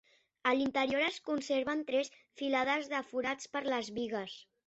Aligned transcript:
A 0.51 0.53
l'interior 0.59 1.03
es 1.07 1.19
conserven 1.27 1.83
tres 1.91 2.09
filades 2.41 2.91
de 2.95 3.03
forats 3.13 3.53
per 3.57 3.65
les 3.71 3.95
bigues. 3.99 4.35